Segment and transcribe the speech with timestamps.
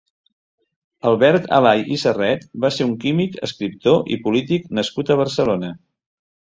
[1.09, 5.75] Albert Alay i Serret va ser un químic, escriptor i polític nascut a Barcelona.